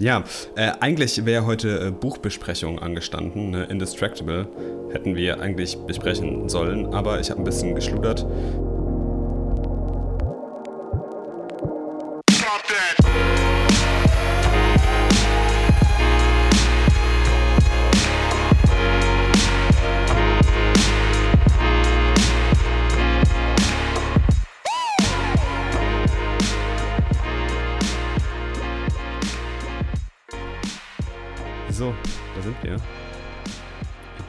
[0.00, 0.24] Ja,
[0.56, 3.50] äh, eigentlich wäre heute äh, Buchbesprechung angestanden.
[3.50, 3.64] Ne?
[3.70, 4.48] Indistractable
[4.90, 8.26] hätten wir eigentlich besprechen sollen, aber ich habe ein bisschen geschludert.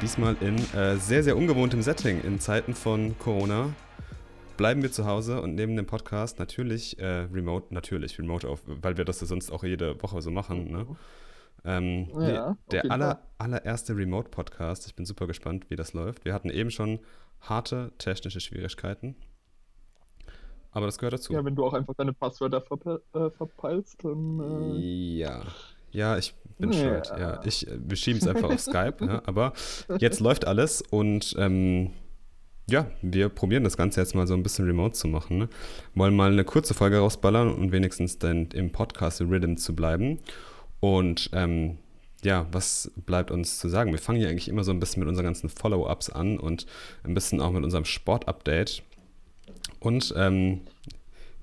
[0.01, 2.23] Diesmal in äh, sehr, sehr ungewohntem Setting.
[2.23, 3.73] In Zeiten von Corona
[4.57, 8.97] bleiben wir zu Hause und nehmen den Podcast natürlich äh, remote, natürlich remote auf, weil
[8.97, 10.71] wir das ja sonst auch jede Woche so machen.
[10.71, 10.85] Ne?
[11.63, 14.85] Ähm, ja, nee, der aller, allererste Remote-Podcast.
[14.87, 16.25] Ich bin super gespannt, wie das läuft.
[16.25, 16.99] Wir hatten eben schon
[17.41, 19.15] harte technische Schwierigkeiten.
[20.71, 21.33] Aber das gehört dazu.
[21.33, 24.75] Ja, wenn du auch einfach deine Passwörter verpe äh, verpeilst, dann.
[24.75, 25.17] Äh...
[25.17, 25.41] Ja.
[25.95, 26.79] Ja, ich bin ja.
[26.79, 27.11] schuld.
[27.17, 28.97] Ja, ich, äh, wir schieben es einfach auf Skype.
[29.01, 29.53] Ja, aber
[29.99, 31.91] jetzt läuft alles und ähm,
[32.67, 35.37] ja, wir probieren das Ganze jetzt mal so ein bisschen remote zu machen.
[35.37, 35.49] Ne?
[35.93, 40.19] Wollen mal eine kurze Folge rausballern und wenigstens dann im Podcast Rhythm zu bleiben.
[40.79, 41.77] Und ähm,
[42.23, 43.91] ja, was bleibt uns zu sagen?
[43.91, 46.65] Wir fangen ja eigentlich immer so ein bisschen mit unseren ganzen Follow-ups an und
[47.03, 48.81] ein bisschen auch mit unserem Sport-Update.
[49.79, 50.61] Und ähm,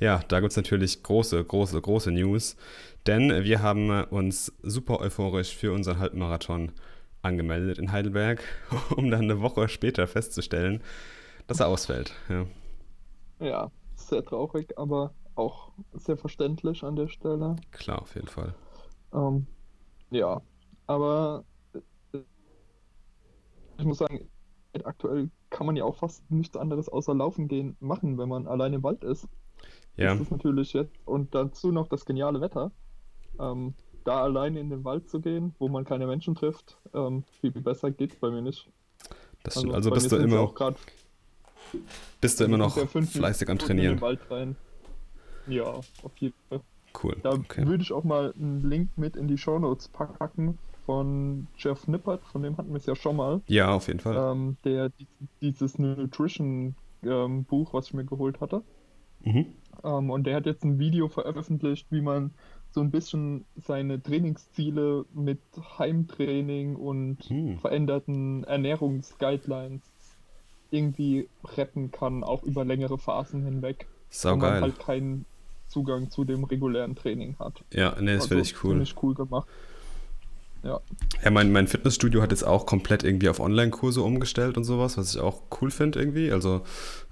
[0.02, 2.56] ja, da gibt es natürlich große, große, große News.
[3.06, 6.72] Denn wir haben uns super euphorisch für unseren Halbmarathon
[7.22, 8.42] angemeldet in Heidelberg,
[8.96, 10.82] um dann eine Woche später festzustellen,
[11.46, 12.14] dass er ausfällt.
[12.28, 12.46] Ja,
[13.38, 17.56] ja sehr traurig, aber auch sehr verständlich an der Stelle.
[17.70, 18.54] Klar, auf jeden Fall.
[19.14, 19.46] Ähm,
[20.10, 20.42] ja,
[20.88, 21.44] aber
[22.12, 22.18] äh,
[23.78, 24.28] ich muss sagen,
[24.84, 28.72] aktuell kann man ja auch fast nichts anderes außer laufen gehen machen, wenn man allein
[28.72, 29.28] im Wald ist.
[29.96, 30.12] Ja.
[30.14, 32.70] Das ist natürlich jetzt und dazu noch das geniale Wetter.
[33.38, 37.52] Ähm, da alleine in den Wald zu gehen, wo man keine Menschen trifft, ähm, viel
[37.52, 38.68] besser geht bei mir nicht.
[39.42, 40.76] Das also, also bist du immer auch grad,
[42.20, 43.92] bist du immer noch fleißig am Trainieren.
[43.92, 44.56] In den Wald rein.
[45.46, 46.60] Ja, auf jeden Fall.
[47.02, 47.16] Cool.
[47.22, 47.66] Da okay.
[47.66, 52.22] würde ich auch mal einen Link mit in die Show Notes packen von Jeff Nippert,
[52.24, 53.40] von dem hatten wir es ja schon mal.
[53.46, 54.16] Ja, auf jeden Fall.
[54.16, 54.90] Ähm, der
[55.40, 58.62] dieses Nutrition ähm, Buch, was ich mir geholt hatte.
[59.24, 59.46] Mhm.
[59.84, 62.32] Ähm, und der hat jetzt ein Video veröffentlicht, wie man
[62.70, 65.40] so ein bisschen seine Trainingsziele mit
[65.78, 67.58] Heimtraining und hm.
[67.58, 69.82] veränderten Ernährungsguidelines
[70.70, 73.86] irgendwie retten kann, auch über längere Phasen hinweg.
[74.08, 74.52] Sau geil.
[74.52, 75.26] man halt keinen
[75.68, 77.62] Zugang zu dem regulären Training hat.
[77.72, 78.70] Ja, nee, das also, finde ich cool.
[78.70, 79.48] Finde ich cool gemacht.
[80.62, 80.80] Ja.
[81.24, 85.14] Ja, mein, mein Fitnessstudio hat jetzt auch komplett irgendwie auf Online-Kurse umgestellt und sowas, was
[85.14, 86.32] ich auch cool finde irgendwie.
[86.32, 86.62] Also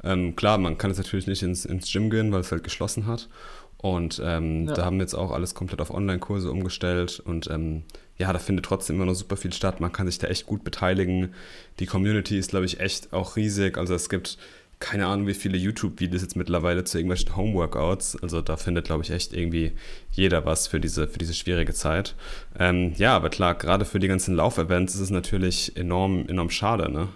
[0.05, 3.07] ähm, klar, man kann jetzt natürlich nicht ins, ins Gym gehen, weil es halt geschlossen
[3.07, 3.29] hat.
[3.77, 4.75] Und ähm, ja.
[4.75, 7.85] da haben wir jetzt auch alles komplett auf Online-Kurse umgestellt und ähm,
[8.19, 9.81] ja, da findet trotzdem immer noch super viel statt.
[9.81, 11.33] Man kann sich da echt gut beteiligen.
[11.79, 13.79] Die Community ist, glaube ich, echt auch riesig.
[13.79, 14.37] Also es gibt
[14.81, 18.21] keine Ahnung, wie viele YouTube-Videos jetzt mittlerweile zu irgendwelchen Homeworkouts.
[18.23, 19.73] Also da findet, glaube ich, echt irgendwie
[20.11, 22.17] jeder was für diese, für diese schwierige Zeit.
[22.59, 26.91] Ähm, ja, aber klar, gerade für die ganzen Laufevents ist es natürlich enorm, enorm schade,
[26.91, 27.09] ne?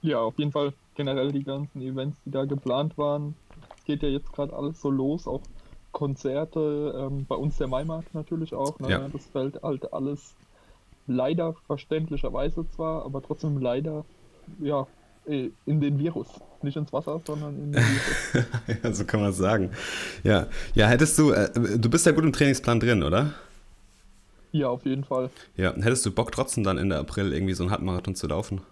[0.00, 3.34] Ja, auf jeden Fall generell die ganzen Events, die da geplant waren,
[3.84, 5.42] geht ja jetzt gerade alles so los, auch
[5.92, 8.78] Konzerte, ähm, bei uns der Maimarkt natürlich auch.
[8.78, 8.90] Ne?
[8.90, 9.08] Ja.
[9.08, 10.34] Das fällt halt alles
[11.06, 14.04] leider verständlicherweise zwar, aber trotzdem leider
[14.60, 14.86] ja
[15.26, 16.28] in den Virus.
[16.62, 18.46] Nicht ins Wasser, sondern in den Virus.
[18.82, 19.70] ja, so kann man es sagen.
[20.22, 20.46] Ja.
[20.74, 23.34] ja, hättest du, äh, du bist ja gut im Trainingsplan drin, oder?
[24.52, 25.30] Ja, auf jeden Fall.
[25.56, 28.62] Ja, hättest du Bock trotzdem dann Ende April irgendwie so einen Halbmarathon zu laufen?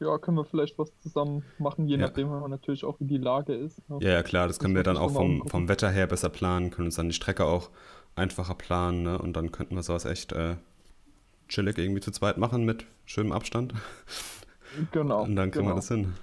[0.00, 2.06] ja, können wir vielleicht was zusammen machen, je ja.
[2.06, 3.78] nachdem, natürlich auch, wie die Lage ist.
[3.88, 3.98] Ne?
[4.00, 6.70] Ja, ja, klar, das können das wir dann auch vom, vom Wetter her besser planen,
[6.70, 7.70] können uns dann die Strecke auch
[8.14, 9.18] einfacher planen ne?
[9.18, 10.56] und dann könnten wir sowas echt äh,
[11.48, 13.74] chillig irgendwie zu zweit machen mit schönem Abstand.
[14.92, 15.22] Genau.
[15.24, 15.74] Und dann kriegen genau.
[15.74, 16.14] wir das hin.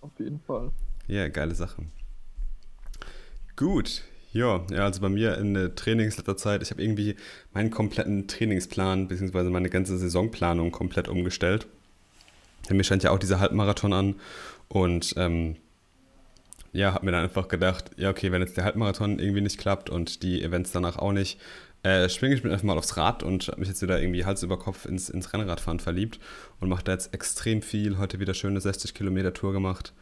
[0.00, 0.70] Auf jeden Fall.
[1.06, 1.82] Ja, geile Sache.
[3.56, 7.16] Gut, ja, ja, also bei mir in der Trainingsleiterzeit, ich habe irgendwie
[7.54, 9.44] meinen kompletten Trainingsplan bzw.
[9.44, 11.66] meine ganze Saisonplanung komplett umgestellt.
[12.70, 14.14] Mir stand ja auch dieser Halbmarathon an
[14.68, 15.56] und ähm,
[16.72, 19.88] ja, habe mir dann einfach gedacht, ja, okay, wenn jetzt der Halbmarathon irgendwie nicht klappt
[19.88, 21.40] und die Events danach auch nicht,
[21.82, 24.42] äh, schwinge ich mich einfach mal aufs Rad und habe mich jetzt wieder irgendwie Hals
[24.42, 26.18] über Kopf ins, ins Rennradfahren verliebt
[26.60, 27.98] und mache da jetzt extrem viel.
[27.98, 29.92] Heute wieder schöne 60 Kilometer Tour gemacht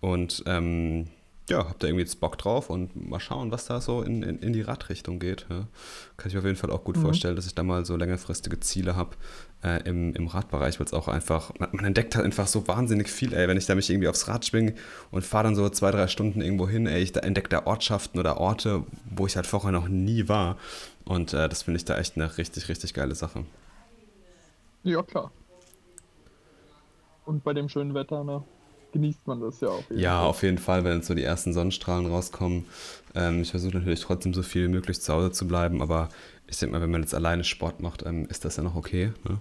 [0.00, 1.08] und ähm,
[1.52, 4.38] ja, habt ihr irgendwie jetzt Bock drauf und mal schauen, was da so in, in,
[4.38, 5.46] in die Radrichtung geht.
[5.50, 5.66] Ja.
[6.16, 7.02] Kann ich mir auf jeden Fall auch gut mhm.
[7.02, 9.16] vorstellen, dass ich da mal so längerfristige Ziele habe
[9.62, 13.08] äh, im, im Radbereich, weil es auch einfach, man, man, entdeckt halt einfach so wahnsinnig
[13.10, 14.74] viel, ey, wenn ich da mich irgendwie aufs Rad schwinge
[15.10, 18.18] und fahre dann so zwei, drei Stunden irgendwo hin, ey, ich da entdecke da Ortschaften
[18.18, 18.84] oder Orte,
[19.14, 20.56] wo ich halt vorher noch nie war.
[21.04, 23.44] Und äh, das finde ich da echt eine richtig, richtig geile Sache.
[24.84, 25.30] Ja, klar.
[27.26, 28.42] Und bei dem schönen Wetter, ne?
[28.92, 29.82] Genießt man das ja auch.
[29.90, 30.28] Ja, Fall.
[30.28, 32.66] auf jeden Fall, wenn so die ersten Sonnenstrahlen rauskommen.
[33.14, 36.08] Ähm, ich versuche natürlich trotzdem so viel wie möglich zu Hause zu bleiben, aber
[36.46, 39.12] ich denke mal, wenn man jetzt alleine Sport macht, ähm, ist das ja noch okay.
[39.28, 39.40] Ne?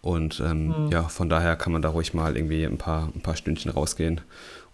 [0.00, 0.90] Und ähm, mhm.
[0.90, 4.20] ja, von daher kann man da ruhig mal irgendwie ein paar, ein paar Stündchen rausgehen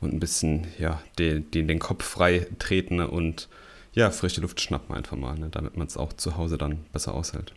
[0.00, 3.48] und ein bisschen ja, den, den, den Kopf frei treten und
[3.94, 5.48] ja, frische Luft schnappen einfach mal, ne?
[5.50, 7.54] damit man es auch zu Hause dann besser aushält.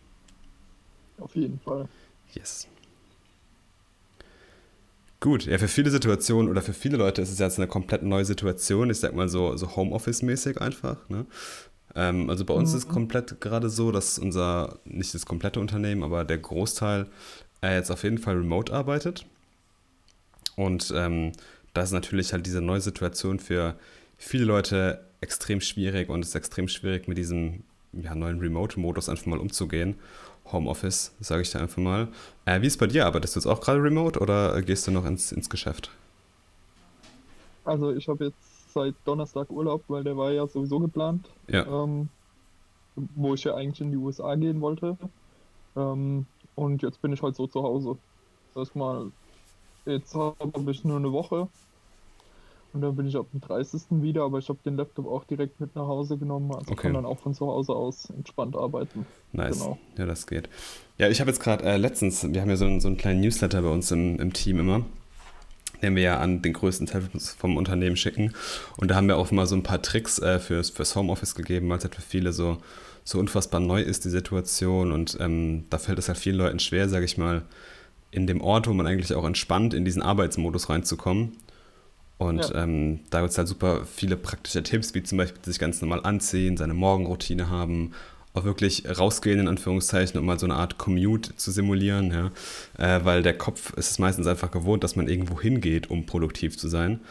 [1.20, 1.88] Auf jeden Fall.
[2.34, 2.68] Yes.
[5.20, 8.26] Gut, ja, für viele Situationen oder für viele Leute ist es jetzt eine komplett neue
[8.26, 8.90] Situation.
[8.92, 11.10] Ich sag mal so, so Homeoffice-mäßig einfach.
[11.10, 11.26] Ne?
[11.96, 12.78] Ähm, also bei uns mhm.
[12.78, 17.08] ist komplett gerade so, dass unser, nicht das komplette Unternehmen, aber der Großteil
[17.64, 19.26] äh, jetzt auf jeden Fall remote arbeitet.
[20.56, 21.32] Und ähm,
[21.74, 23.76] da ist natürlich halt diese neue Situation für
[24.18, 29.26] viele Leute extrem schwierig und es ist extrem schwierig mit diesem ja, neuen Remote-Modus einfach
[29.26, 29.96] mal umzugehen.
[30.52, 32.08] Homeoffice, sage ich da einfach mal.
[32.46, 33.06] Äh, wie ist es bei dir?
[33.06, 35.92] Arbeitest du jetzt auch gerade remote oder gehst du noch ins, ins Geschäft?
[37.66, 41.30] Also ich habe jetzt seit Donnerstag Urlaub, weil der war ja sowieso geplant.
[41.48, 41.66] Ja.
[41.66, 42.10] Ähm,
[43.16, 44.98] wo ich ja eigentlich in die USA gehen wollte.
[45.76, 47.98] Ähm, und jetzt bin ich halt so zu Hause.
[48.56, 49.12] Erstmal,
[49.86, 51.48] jetzt habe ich nur eine Woche
[52.78, 53.82] und dann bin ich ab dem 30.
[53.90, 56.52] wieder, aber ich habe den Laptop auch direkt mit nach Hause genommen.
[56.54, 56.84] Also okay.
[56.84, 59.08] kann dann auch von zu Hause aus entspannt arbeiten.
[59.34, 59.58] Nice.
[59.58, 59.80] Genau.
[59.98, 60.48] Ja, das geht.
[61.00, 63.22] Ja, ich habe jetzt gerade äh, letztens, wir haben ja so einen, so einen kleinen
[63.22, 64.84] Newsletter bei uns im, im Team immer
[65.84, 67.04] den wir ja an den größten Teil
[67.38, 68.34] vom Unternehmen schicken.
[68.78, 71.70] Und da haben wir auch mal so ein paar Tricks äh, fürs, fürs Homeoffice gegeben,
[71.70, 72.58] weil es halt für viele so,
[73.04, 74.92] so unfassbar neu ist, die Situation.
[74.92, 77.44] Und ähm, da fällt es halt vielen Leuten schwer, sage ich mal,
[78.10, 81.34] in dem Ort, wo man eigentlich auch entspannt in diesen Arbeitsmodus reinzukommen.
[82.18, 82.64] Und ja.
[82.64, 86.02] ähm, da gibt es halt super viele praktische Tipps, wie zum Beispiel sich ganz normal
[86.04, 87.92] anziehen, seine Morgenroutine haben,
[88.34, 92.32] auch wirklich rausgehen, in Anführungszeichen, um mal so eine Art Commute zu simulieren, ja.
[92.78, 96.58] Äh, weil der Kopf ist es meistens einfach gewohnt, dass man irgendwo hingeht, um produktiv
[96.58, 97.02] zu sein.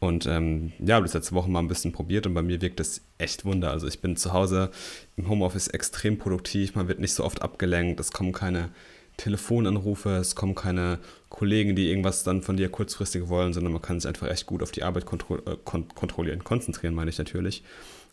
[0.00, 2.80] Und ähm, ja, habe das letzte Woche mal ein bisschen probiert und bei mir wirkt
[2.80, 3.70] das echt Wunder.
[3.70, 4.72] Also ich bin zu Hause
[5.16, 8.70] im Homeoffice extrem produktiv, man wird nicht so oft abgelenkt, es kommen keine
[9.16, 10.98] Telefonanrufe, es kommen keine
[11.28, 14.62] Kollegen, die irgendwas dann von dir kurzfristig wollen, sondern man kann sich einfach echt gut
[14.62, 17.62] auf die Arbeit kontro äh, kon kontrollieren, konzentrieren, meine ich natürlich.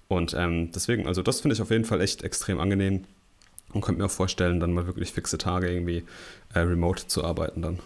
[0.07, 3.05] Und ähm, deswegen, also das finde ich auf jeden Fall echt extrem angenehm
[3.73, 6.03] und könnte mir auch vorstellen, dann mal wirklich fixe Tage irgendwie
[6.53, 7.79] äh, remote zu arbeiten dann.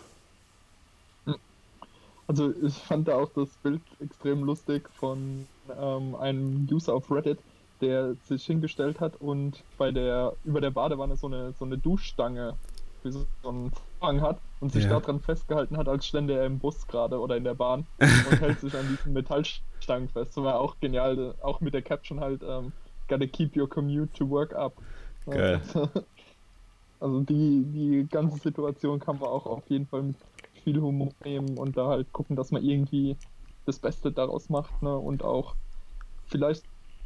[2.27, 5.45] Also ich fand da auch das Bild extrem lustig von
[5.77, 7.39] ähm, einem User auf Reddit,
[7.81, 12.55] der sich hingestellt hat und bei der über der Badewanne so eine so eine Duschstange
[13.03, 14.99] wie so einen Vorhang hat und sich ja.
[14.99, 18.59] daran festgehalten hat, als stände er im Bus gerade oder in der Bahn und hält
[18.59, 20.37] sich an diesen Metallstangen fest.
[20.37, 22.71] Das war auch genial, auch mit der Caption halt, ähm,
[23.07, 24.73] gotta keep your commute to work up.
[25.25, 25.61] Geil.
[27.03, 30.15] Also die, die ganze Situation kann man auch auf jeden Fall mit
[30.63, 33.17] viel Humor nehmen und da halt gucken, dass man irgendwie
[33.65, 34.97] das Beste daraus macht ne?
[34.97, 35.55] und auch
[36.27, 36.63] vielleicht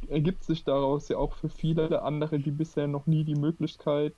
[0.08, 4.14] ergibt sich daraus ja auch für viele andere, die bisher noch nie die Möglichkeit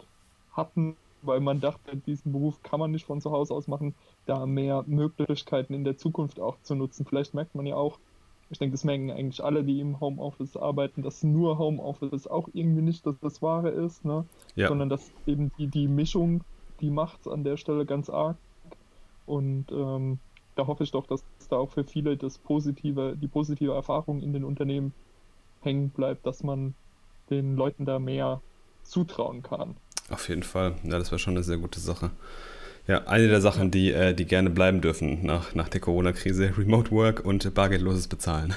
[0.53, 3.95] hatten, weil man dachte, diesen Beruf kann man nicht von zu Hause aus machen,
[4.27, 7.05] da mehr Möglichkeiten in der Zukunft auch zu nutzen.
[7.05, 7.99] Vielleicht merkt man ja auch,
[8.51, 12.83] ich denke, das merken eigentlich alle, die im Homeoffice arbeiten, dass nur Homeoffice auch irgendwie
[12.83, 14.25] nicht das, das Wahre ist, ne?
[14.57, 14.69] Ja.
[14.69, 16.43] sondern dass eben die, die Mischung,
[16.81, 18.37] die macht an der Stelle ganz arg.
[19.27, 20.19] Und ähm,
[20.57, 24.33] da hoffe ich doch, dass da auch für viele das positive, die positive Erfahrung in
[24.33, 24.93] den Unternehmen
[25.61, 26.75] hängen bleibt, dass man
[27.31, 28.41] den Leuten da mehr
[28.83, 29.77] zutrauen kann.
[30.11, 30.75] Auf jeden Fall.
[30.83, 32.11] Ja, das wäre schon eine sehr gute Sache.
[32.87, 36.91] Ja, eine der Sachen, die, äh, die gerne bleiben dürfen nach, nach der Corona-Krise, Remote
[36.91, 38.55] Work und bargeldloses Bezahlen.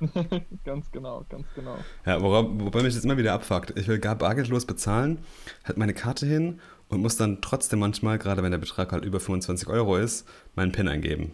[0.64, 1.76] ganz genau, ganz genau.
[2.06, 3.78] Ja, worauf, wobei mich das immer wieder abfuckt.
[3.78, 5.18] Ich will gar bargeldlos bezahlen,
[5.64, 9.20] halt meine Karte hin und muss dann trotzdem manchmal, gerade wenn der Betrag halt über
[9.20, 11.32] 25 Euro ist, meinen PIN eingeben.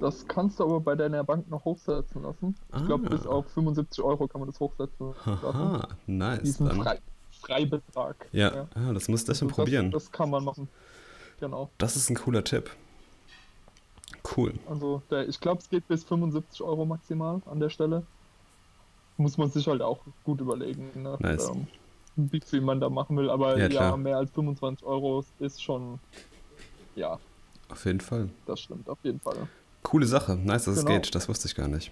[0.00, 2.54] Das kannst du aber bei deiner Bank noch hochsetzen lassen.
[2.76, 3.10] Ich glaube, ah.
[3.10, 5.44] bis auf 75 Euro kann man das hochsetzen lassen.
[5.44, 6.42] Aha, nice.
[6.42, 6.82] Diesen dann.
[6.82, 6.98] Frei
[7.40, 8.28] Freibetrag.
[8.32, 8.68] Ja, ja.
[8.74, 9.90] Ah, das muss das also probieren.
[9.90, 10.68] Das, das kann man machen.
[11.40, 11.70] Genau.
[11.78, 12.70] Das ist ein cooler Tipp.
[14.36, 14.54] Cool.
[14.68, 18.04] Also der, ich glaube, es geht bis 75 Euro maximal an der Stelle.
[19.16, 21.16] Muss man sich halt auch gut überlegen, ne?
[21.18, 21.48] nice.
[21.48, 21.66] ähm,
[22.16, 23.30] wie viel man da machen will.
[23.30, 25.98] Aber ja, ja mehr als 25 Euro ist schon,
[26.94, 27.18] ja.
[27.68, 28.28] Auf jeden Fall.
[28.46, 29.48] Das stimmt, auf jeden Fall.
[29.82, 30.36] Coole Sache.
[30.36, 30.90] Nice, dass genau.
[30.90, 31.14] es geht.
[31.14, 31.90] Das wusste ich gar nicht.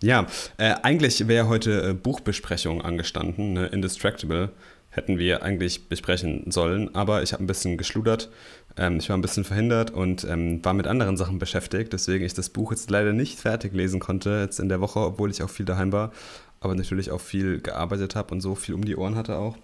[0.00, 0.26] Ja,
[0.58, 3.66] äh, eigentlich wäre heute äh, Buchbesprechung angestanden, ne?
[3.66, 4.50] Indistractable
[4.90, 8.30] hätten wir eigentlich besprechen sollen, aber ich habe ein bisschen geschludert,
[8.76, 12.34] ähm, ich war ein bisschen verhindert und ähm, war mit anderen Sachen beschäftigt, deswegen ich
[12.34, 15.50] das Buch jetzt leider nicht fertig lesen konnte jetzt in der Woche, obwohl ich auch
[15.50, 16.12] viel daheim war,
[16.60, 19.56] aber natürlich auch viel gearbeitet habe und so viel um die Ohren hatte auch.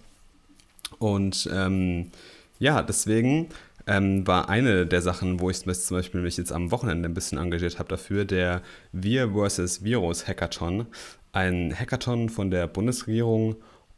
[0.99, 2.11] Und ähm,
[2.59, 3.49] ja, deswegen
[3.87, 7.37] ähm, war eine der Sachen, wo ich zum Beispiel mich jetzt am Wochenende ein bisschen
[7.37, 8.61] engagiert habe dafür, der
[8.91, 9.83] Wir vs.
[9.83, 10.87] Virus Hackathon.
[11.31, 13.57] Ein Hackathon von der Bundesregierung,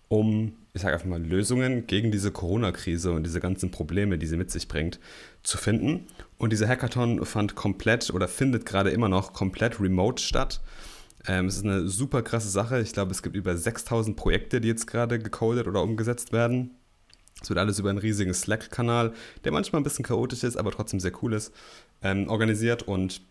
[0.10, 4.38] um, ich sage einfach mal, Lösungen gegen diese Corona-Krise und diese ganzen Probleme, die sie
[4.38, 5.00] mit sich bringt,
[5.44, 6.08] zu finden.
[6.38, 10.62] Und dieser Hackathon fand komplett oder findet gerade immer noch komplett remote statt.
[11.27, 12.82] Ähm, es ist eine super krasse Sache.
[12.82, 16.76] Ich glaube, es gibt über 6000 Projekte, die jetzt gerade gecodet oder umgesetzt werden.
[17.41, 19.13] Es wird alles über einen riesigen Slack-Kanal,
[19.44, 21.53] der manchmal ein bisschen chaotisch ist, aber trotzdem sehr cool ist,
[22.01, 22.84] ähm, organisiert.
[22.84, 23.22] Und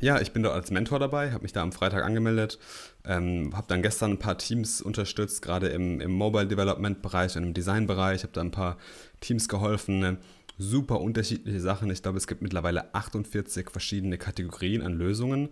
[0.00, 2.58] ja, ich bin dort als Mentor dabei, habe mich da am Freitag angemeldet,
[3.04, 7.44] ähm, habe dann gestern ein paar Teams unterstützt, gerade im, im Mobile Development Bereich und
[7.44, 8.76] im Design Bereich, habe da ein paar
[9.20, 10.18] Teams geholfen.
[10.58, 11.90] Super unterschiedliche Sachen.
[11.90, 15.50] Ich glaube, es gibt mittlerweile 48 verschiedene Kategorien an Lösungen.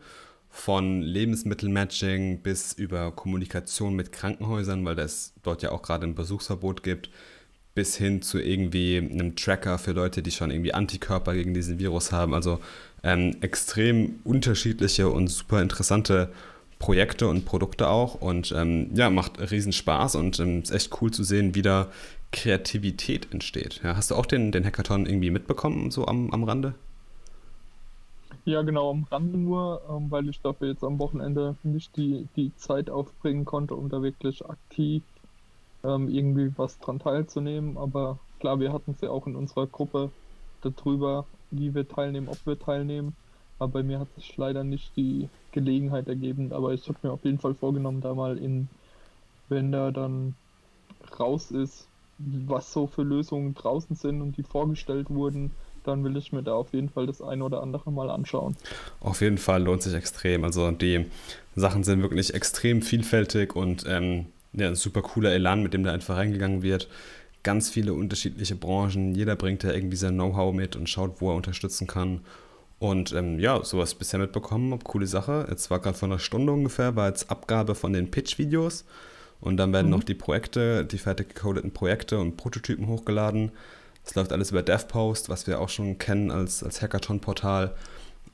[0.48, 6.82] Von Lebensmittelmatching bis über Kommunikation mit Krankenhäusern, weil es dort ja auch gerade ein Besuchsverbot
[6.82, 7.10] gibt,
[7.74, 12.12] bis hin zu irgendwie einem Tracker für Leute, die schon irgendwie Antikörper gegen diesen Virus
[12.12, 12.34] haben.
[12.34, 12.60] Also
[13.02, 16.30] ähm, extrem unterschiedliche und super interessante
[16.78, 18.14] Projekte und Produkte auch.
[18.20, 21.88] Und ähm, ja, macht riesen Spaß und ähm, ist echt cool zu sehen, wie da
[22.30, 23.80] Kreativität entsteht.
[23.82, 26.74] Ja, hast du auch den, den Hackathon irgendwie mitbekommen, so am, am Rande?
[28.44, 32.54] Ja, genau, am Rande nur, ähm, weil ich dafür jetzt am Wochenende nicht die, die
[32.56, 35.02] Zeit aufbringen konnte, um da wirklich aktiv
[35.84, 37.76] ähm, irgendwie was dran teilzunehmen.
[37.76, 40.10] Aber klar, wir hatten es ja auch in unserer Gruppe
[40.62, 43.14] darüber, wie wir teilnehmen, ob wir teilnehmen.
[43.58, 46.52] Aber bei mir hat sich leider nicht die Gelegenheit ergeben.
[46.52, 48.68] Aber ich habe mir auf jeden Fall vorgenommen, da mal in,
[49.48, 50.34] wenn da dann
[51.18, 51.86] raus ist,
[52.18, 55.50] was so für Lösungen draußen sind und die vorgestellt wurden,
[55.84, 58.56] dann will ich mir da auf jeden Fall das eine oder andere mal anschauen.
[59.00, 60.44] Auf jeden Fall lohnt sich extrem.
[60.44, 61.06] Also die
[61.54, 65.92] Sachen sind wirklich extrem vielfältig und ähm, ja, ein super cooler Elan, mit dem da
[65.92, 66.88] einfach reingegangen wird.
[67.42, 71.36] Ganz viele unterschiedliche Branchen, jeder bringt da irgendwie sein Know-how mit und schaut, wo er
[71.36, 72.20] unterstützen kann.
[72.78, 75.46] Und ähm, ja, sowas bisher mitbekommen, habe, coole Sache.
[75.48, 78.84] Jetzt war gerade vor einer Stunde ungefähr, war jetzt Abgabe von den Pitch-Videos.
[79.40, 79.92] Und dann werden mhm.
[79.92, 83.52] noch die Projekte, die fertig gecodeten Projekte und Prototypen hochgeladen.
[84.04, 87.74] Es läuft alles über DevPost, was wir auch schon kennen als, als Hackathon-Portal.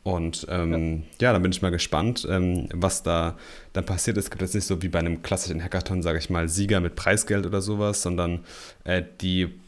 [0.02, 1.28] Und ähm, ja.
[1.28, 1.32] ja.
[1.32, 3.36] dann bin ich mal gespannt, ähm, was da
[3.72, 4.16] dann passiert.
[4.16, 6.96] Es gibt jetzt nicht so wie bei einem klassischen Hackathon, sage ich mal, Sieger mit
[6.96, 8.40] Preisgeld oder sowas, sondern
[8.84, 9.60] äh, die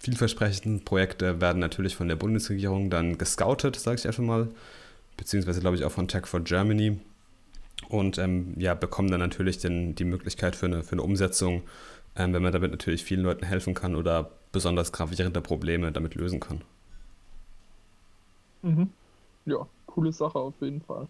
[0.00, 4.48] vielversprechenden Projekte werden natürlich von der Bundesregierung dann gescoutet, sage ich einfach mal,
[5.16, 6.98] beziehungsweise glaube ich auch von Tech for Germany
[7.88, 11.62] und ähm, ja, bekommen dann natürlich den, die Möglichkeit für eine, für eine Umsetzung,
[12.16, 16.40] ähm, wenn man damit natürlich vielen Leuten helfen kann oder besonders gravierende Probleme damit lösen
[16.40, 16.62] kann.
[18.62, 18.90] Mhm.
[19.44, 21.06] Ja, coole Sache auf jeden Fall.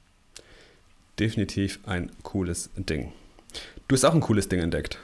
[1.19, 3.13] Definitiv ein cooles Ding.
[3.89, 4.99] Du hast auch ein cooles Ding entdeckt.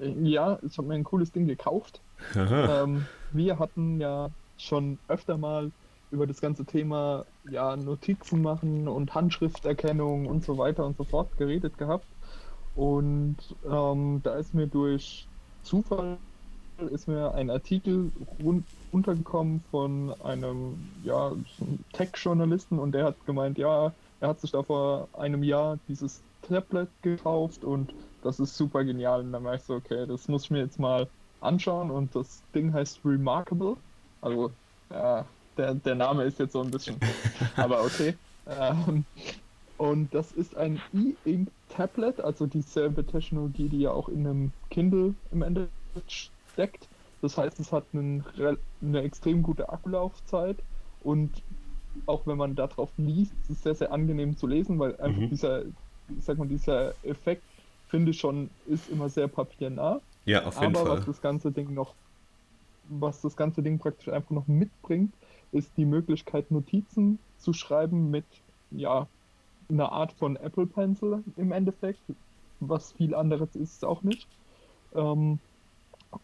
[0.00, 2.00] Äh, ja, ich habe mir ein cooles Ding gekauft.
[2.34, 5.70] Ähm, wir hatten ja schon öfter mal
[6.10, 11.36] über das ganze Thema ja, Notizen machen und Handschrifterkennung und so weiter und so fort
[11.38, 12.06] geredet gehabt.
[12.74, 13.36] Und
[13.68, 15.26] ähm, da ist mir durch
[15.62, 16.18] Zufall
[16.90, 21.32] ist mir ein Artikel rund, untergekommen von einem ja,
[21.92, 26.88] Tech-Journalisten und der hat gemeint, ja, er hat sich da vor einem Jahr dieses Tablet
[27.02, 27.92] gekauft und
[28.22, 29.20] das ist super genial.
[29.20, 31.08] Und dann war ich so, okay, das muss ich mir jetzt mal
[31.40, 33.76] anschauen und das Ding heißt Remarkable.
[34.20, 34.50] Also,
[34.90, 35.24] ja,
[35.56, 36.96] der, der Name ist jetzt so ein bisschen,
[37.56, 38.16] aber okay.
[38.46, 39.04] Ähm,
[39.76, 45.14] und das ist ein E-Ink Tablet, also dieselbe Technologie, die ja auch in einem Kindle
[45.30, 46.88] im Endeffekt steckt.
[47.20, 48.24] Das heißt, es hat einen,
[48.80, 50.56] eine extrem gute Akkulaufzeit
[51.02, 51.42] und
[52.06, 55.30] auch wenn man darauf liest, ist es sehr, sehr angenehm zu lesen, weil einfach mhm.
[55.30, 57.42] dieser, ich sag mal, dieser Effekt,
[57.88, 60.00] finde ich schon, ist immer sehr papiernah.
[60.26, 60.98] Ja, auf jeden Aber Fall.
[60.98, 61.94] was das ganze Ding noch,
[62.88, 65.12] was das ganze Ding praktisch einfach noch mitbringt,
[65.52, 68.26] ist die Möglichkeit, Notizen zu schreiben mit,
[68.70, 69.06] ja,
[69.70, 72.00] einer Art von Apple Pencil im Endeffekt.
[72.60, 74.26] Was viel anderes ist es auch nicht.
[74.94, 75.38] Ähm,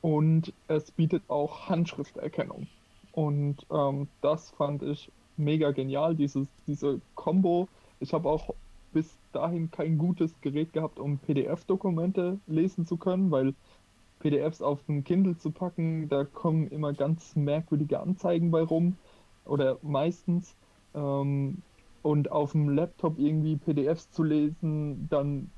[0.00, 2.66] und es bietet auch Handschrifterkennung.
[3.12, 7.68] Und ähm, das fand ich mega genial, dieses, diese Combo.
[8.00, 8.54] Ich habe auch
[8.92, 13.54] bis dahin kein gutes Gerät gehabt, um PDF-Dokumente lesen zu können, weil
[14.20, 18.96] PDFs auf ein Kindle zu packen, da kommen immer ganz merkwürdige Anzeigen bei rum.
[19.44, 20.56] oder meistens.
[20.94, 21.58] Ähm,
[22.02, 25.50] und auf dem Laptop irgendwie PDFs zu lesen, dann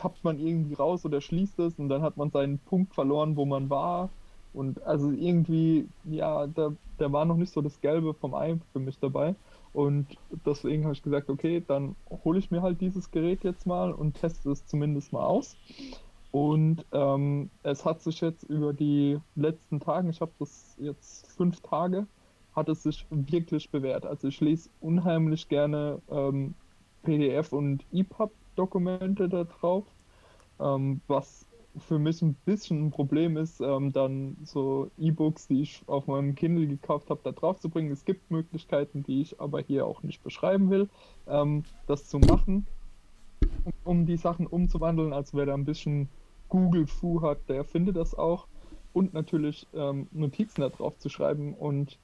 [0.00, 3.44] tappt man irgendwie raus oder schließt es und dann hat man seinen Punkt verloren, wo
[3.44, 4.08] man war.
[4.52, 8.80] Und also irgendwie, ja, da, da war noch nicht so das Gelbe vom Ei für
[8.80, 9.34] mich dabei.
[9.72, 10.06] Und
[10.44, 14.14] deswegen habe ich gesagt, okay, dann hole ich mir halt dieses Gerät jetzt mal und
[14.14, 15.56] teste es zumindest mal aus.
[16.32, 21.60] Und ähm, es hat sich jetzt über die letzten Tage, ich habe das jetzt fünf
[21.60, 22.06] Tage,
[22.54, 24.06] hat es sich wirklich bewährt.
[24.06, 26.54] Also ich lese unheimlich gerne ähm,
[27.02, 27.84] PDF und
[28.60, 29.84] EPUB-Dokumente da drauf,
[30.60, 31.46] ähm, was
[31.78, 36.34] für mich ein bisschen ein Problem ist, ähm, dann so E-Books, die ich auf meinem
[36.34, 37.92] Kindle gekauft habe, da drauf zu bringen.
[37.92, 40.88] Es gibt Möglichkeiten, die ich aber hier auch nicht beschreiben will,
[41.28, 42.66] ähm, das zu machen,
[43.64, 45.12] um, um, die Sachen umzuwandeln.
[45.12, 46.08] Also wer da ein bisschen
[46.48, 48.46] Google-Fu hat, der findet das auch.
[48.92, 51.54] Und natürlich ähm, Notizen da drauf zu schreiben.
[51.54, 51.98] Und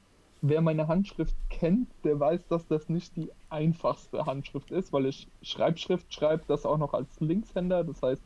[0.49, 5.29] wer meine Handschrift kennt, der weiß, dass das nicht die einfachste Handschrift ist, weil ich
[5.43, 7.85] Schreibschrift schreibe, das auch noch als Linkshänder.
[7.85, 8.23] Das heißt,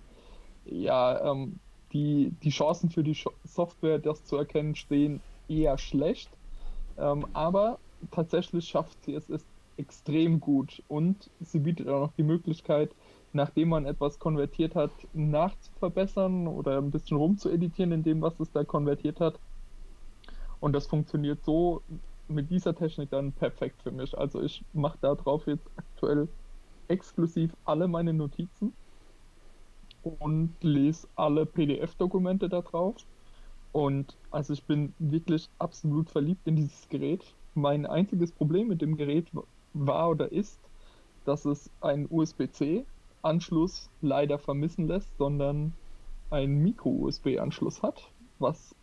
[0.65, 1.59] ja, ähm,
[1.93, 6.31] die, die Chancen für die Software, das zu erkennen, stehen eher schlecht.
[6.99, 7.79] Ähm, aber
[8.11, 9.47] tatsächlich schafft sie es ist
[9.77, 12.91] extrem gut und sie bietet auch noch die Möglichkeit,
[13.33, 18.65] nachdem man etwas konvertiert hat, nachzuverbessern oder ein bisschen rumzueditieren in dem, was es da
[18.65, 19.39] konvertiert hat.
[20.61, 21.81] Und das funktioniert so
[22.31, 24.17] mit dieser Technik dann perfekt für mich.
[24.17, 26.29] Also ich mache da drauf jetzt aktuell
[26.89, 28.73] exklusiv alle meine Notizen
[30.03, 32.97] und lese alle PDF-Dokumente da drauf.
[33.73, 37.35] Und also ich bin wirklich absolut verliebt in dieses Gerät.
[37.55, 39.27] Mein einziges Problem mit dem Gerät
[39.75, 40.59] war oder ist,
[41.25, 45.73] dass es einen USB-C-Anschluss leider vermissen lässt, sondern
[46.31, 48.09] einen Micro-USB-Anschluss hat,
[48.39, 48.75] was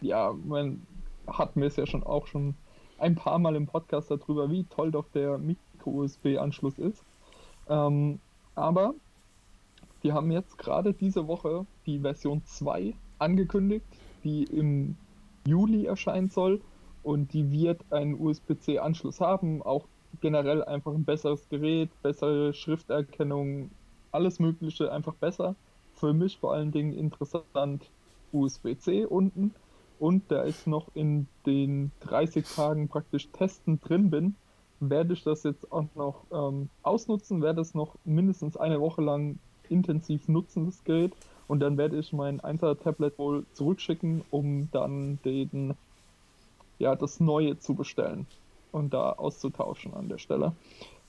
[0.00, 0.84] ja, man
[1.26, 2.54] hat mir es ja schon auch schon
[3.02, 7.04] ein paar Mal im Podcast darüber, wie toll doch der Micro-USB-Anschluss ist.
[7.68, 8.20] Ähm,
[8.54, 8.94] aber
[10.04, 13.84] die haben jetzt gerade diese Woche die Version 2 angekündigt,
[14.22, 14.96] die im
[15.46, 16.60] Juli erscheinen soll
[17.02, 19.86] und die wird einen USB-C-Anschluss haben, auch
[20.20, 23.70] generell einfach ein besseres Gerät, bessere Schrifterkennung,
[24.12, 25.56] alles Mögliche einfach besser.
[25.94, 27.90] Für mich vor allen Dingen interessant
[28.32, 29.54] USB-C unten
[30.02, 34.34] und da ich noch in den 30 Tagen praktisch testen drin bin,
[34.80, 39.38] werde ich das jetzt auch noch ähm, ausnutzen, werde es noch mindestens eine Woche lang
[39.68, 41.12] intensiv nutzen, das Gerät.
[41.46, 45.74] Und dann werde ich mein 1er Tablet wohl zurückschicken, um dann den,
[46.80, 48.26] ja, das Neue zu bestellen
[48.72, 50.50] und da auszutauschen an der Stelle.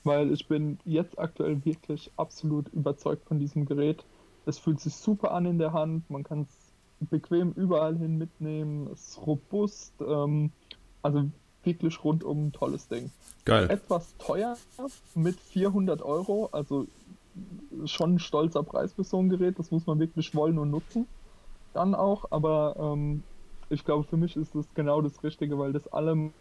[0.04, 4.06] Weil ich bin jetzt aktuell wirklich absolut überzeugt von diesem Gerät.
[4.46, 6.63] Es fühlt sich super an in der Hand, man kann es
[7.10, 10.52] bequem überall hin mitnehmen, ist robust, ähm,
[11.02, 11.30] also
[11.64, 13.12] wirklich rundum ein tolles Ding.
[13.46, 13.70] Geil.
[13.70, 14.58] Etwas teuer
[15.16, 16.88] mit 400 Euro, also
[17.86, 19.60] schon ein stolzer Preis für so ein Gerät.
[19.60, 21.08] Das muss man wirklich wollen und nutzen.
[21.74, 23.24] Dann auch, aber ähm,
[23.70, 26.32] ich glaube, für mich ist das genau das Richtige, weil das alle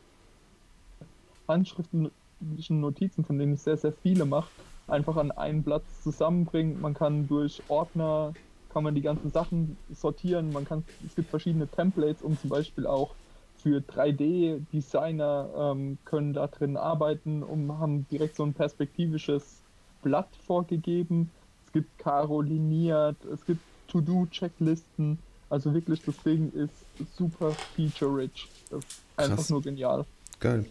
[1.48, 4.50] handschriftlichen Notizen, von denen ich sehr, sehr viele mache,
[4.86, 6.80] einfach an einen Platz zusammenbringt.
[6.80, 8.34] Man kann durch Ordner,
[8.72, 10.52] kann man die ganzen Sachen sortieren.
[10.52, 13.14] Man kann, es gibt verschiedene Templates, um zum Beispiel auch
[13.62, 19.60] für 3D-Designer ähm, können da drin arbeiten und haben direkt so ein perspektivisches
[20.02, 21.30] Blatt vorgegeben.
[21.66, 25.18] Es gibt karoliniert, es gibt To-Do-Checklisten.
[25.48, 26.72] Also wirklich, das Ding ist
[27.16, 28.48] super feature-rich.
[28.70, 29.50] Das ist einfach Krass.
[29.50, 30.04] nur genial.
[30.40, 30.64] Geil.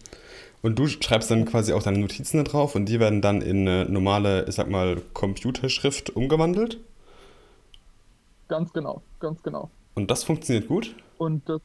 [0.61, 3.67] Und du schreibst dann quasi auch deine Notizen da drauf und die werden dann in
[3.67, 6.77] eine normale, ich sag mal, Computerschrift umgewandelt?
[8.51, 9.69] Ganz genau, ganz genau.
[9.95, 10.93] Und das funktioniert gut?
[11.17, 11.61] Und das,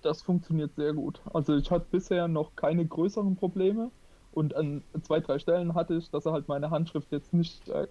[0.00, 1.20] das funktioniert sehr gut.
[1.34, 3.90] Also ich hatte bisher noch keine größeren Probleme.
[4.30, 7.88] Und an zwei, drei Stellen hatte ich, dass er halt meine Handschrift jetzt nicht äh,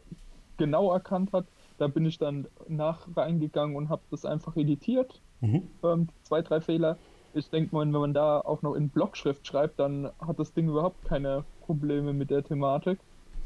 [0.56, 1.48] genau erkannt hat.
[1.80, 5.20] Da bin ich dann nach reingegangen und habe das einfach editiert.
[5.42, 5.64] Mhm.
[5.84, 6.98] Ähm, zwei, drei Fehler.
[7.34, 10.70] Ich denke mal, wenn man da auch noch in Blockschrift schreibt, dann hat das Ding
[10.70, 13.00] überhaupt keine Probleme mit der Thematik.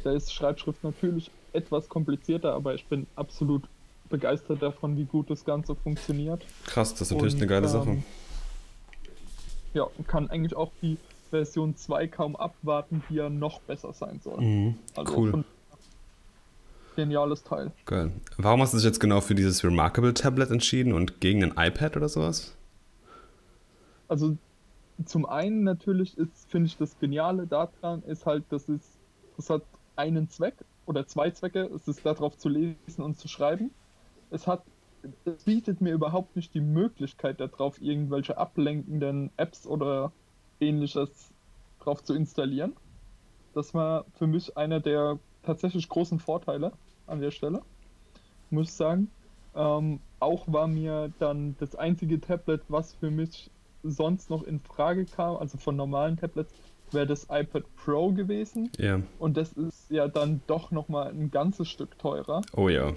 [0.04, 3.64] Da ist Schreibschrift natürlich etwas komplizierter, aber ich bin absolut
[4.10, 6.46] begeistert davon, wie gut das Ganze funktioniert.
[6.66, 7.90] Krass, das ist natürlich und, eine geile Sache.
[7.90, 8.04] Ähm,
[9.74, 10.98] ja, kann eigentlich auch die
[11.30, 14.42] Version 2 kaum abwarten, die ja noch besser sein soll.
[14.42, 15.44] Mhm, also cool.
[16.96, 17.72] Geniales Teil.
[17.86, 18.12] Geil.
[18.38, 21.98] Warum hast du dich jetzt genau für dieses Remarkable Tablet entschieden und gegen ein iPad
[21.98, 22.56] oder sowas?
[24.08, 24.38] Also
[25.06, 28.82] zum einen natürlich ist, finde ich, das Geniale daran ist halt, dass es,
[29.38, 29.64] das hat
[29.96, 30.54] einen Zweck
[30.86, 31.70] oder zwei Zwecke.
[31.76, 33.72] Es ist darauf zu lesen und zu schreiben.
[34.34, 34.64] Es hat,
[35.26, 40.12] es bietet mir überhaupt nicht die Möglichkeit darauf, irgendwelche ablenkenden Apps oder
[40.60, 41.32] ähnliches
[41.80, 42.74] drauf zu installieren.
[43.54, 46.72] Das war für mich einer der tatsächlich großen Vorteile
[47.06, 47.62] an der Stelle,
[48.50, 49.10] muss ich sagen.
[49.56, 53.52] Ähm, auch war mir dann das einzige Tablet, was für mich
[53.84, 56.54] sonst noch in Frage kam, also von normalen Tablets,
[56.92, 58.72] wäre das iPad Pro gewesen.
[58.80, 59.00] Ja.
[59.20, 62.42] Und das ist ja dann doch nochmal ein ganzes Stück teurer.
[62.56, 62.94] Oh ja.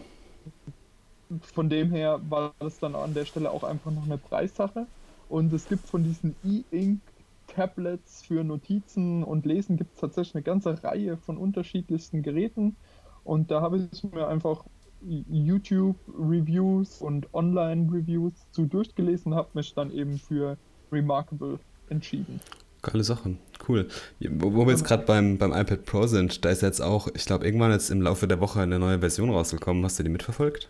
[1.55, 4.87] Von dem her war das dann an der Stelle auch einfach noch eine Preissache.
[5.29, 7.01] Und es gibt von diesen E-Ink
[7.47, 12.77] Tablets für Notizen und Lesen gibt es tatsächlich eine ganze Reihe von unterschiedlichsten Geräten.
[13.25, 14.65] Und da habe ich mir einfach
[15.01, 20.57] YouTube-Reviews und Online-Reviews zu durchgelesen, habe mich dann eben für
[20.93, 21.59] Remarkable
[21.89, 22.41] entschieden.
[22.83, 23.37] Geile Sache,
[23.69, 23.89] cool.
[24.21, 27.25] Wo, wo wir jetzt gerade beim, beim iPad Pro sind, da ist jetzt auch, ich
[27.25, 29.85] glaube, irgendwann jetzt im Laufe der Woche eine neue Version rausgekommen.
[29.85, 30.69] Hast du die mitverfolgt?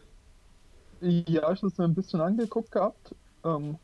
[1.00, 3.14] Ja, ich habe es mir ein bisschen angeguckt gehabt.
[3.44, 3.78] Ähm,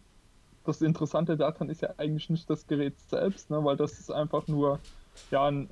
[0.64, 4.46] das Interessante daran ist ja eigentlich nicht das Gerät selbst, ne, weil das ist einfach
[4.46, 4.79] nur
[5.31, 5.68] ja, ein,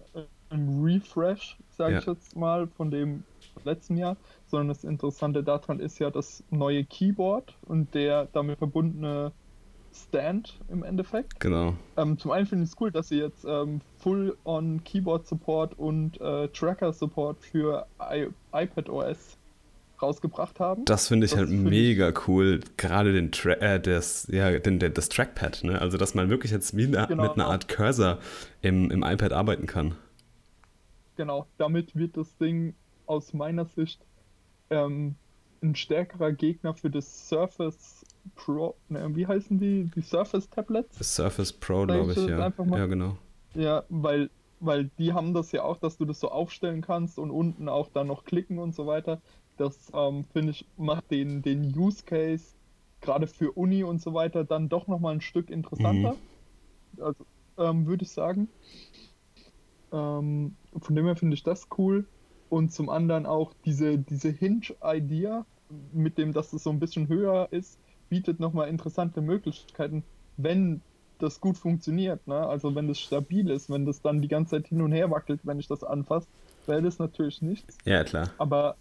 [0.51, 1.99] ein Refresh, sage ja.
[2.01, 3.23] ich jetzt mal, von dem
[3.65, 9.33] letzten Jahr, sondern das Interessante daran ist ja das neue Keyboard und der damit verbundene
[9.93, 11.41] Stand im Endeffekt.
[11.41, 11.75] Genau.
[11.97, 16.21] Ähm, zum einen finde ich es cool, dass sie jetzt ähm, Full-on Keyboard Support und
[16.21, 19.37] äh, Tracker Support für I iPad OS
[20.03, 20.85] rausgebracht haben.
[20.85, 24.59] Das finde ich das halt find mega ich cool, gerade den Tra äh, das, ja,
[24.59, 25.81] den, den, das Trackpad, ne?
[25.81, 27.23] Also dass man wirklich jetzt wie eine, genau.
[27.25, 28.19] mit einer Art Cursor
[28.63, 29.95] im, im iPad arbeiten kann.
[31.17, 32.75] Genau, damit wird das Ding
[33.07, 34.01] aus meiner Sicht
[34.71, 35.17] ähm,
[35.63, 39.91] ein stärkerer Gegner für das Surface Pro, ne, wie heißen die?
[39.95, 40.97] Die Surface Tablets?
[40.99, 42.53] Das Surface Pro, glaube ich, ja.
[42.59, 43.17] Ja, genau.
[43.55, 47.31] Ja, weil, weil die haben das ja auch, dass du das so aufstellen kannst und
[47.31, 49.21] unten auch dann noch klicken und so weiter.
[49.61, 52.55] Das ähm, finde ich, macht den, den Use Case
[53.03, 56.15] gerade für Uni und so weiter dann doch nochmal ein Stück interessanter.
[56.97, 57.03] Mhm.
[57.03, 57.27] Also
[57.59, 58.49] ähm, würde ich sagen.
[59.93, 62.07] Ähm, von dem her finde ich das cool.
[62.49, 65.45] Und zum anderen auch diese, diese Hinge-Idea,
[65.93, 70.03] mit dem, dass es so ein bisschen höher ist, bietet nochmal interessante Möglichkeiten,
[70.39, 70.81] wenn
[71.19, 72.27] das gut funktioniert.
[72.27, 72.35] Ne?
[72.35, 75.41] Also wenn das stabil ist, wenn das dann die ganze Zeit hin und her wackelt,
[75.45, 76.29] wenn ich das anfasse,
[76.67, 77.77] wäre das natürlich nichts.
[77.85, 78.31] Ja, klar.
[78.39, 78.77] Aber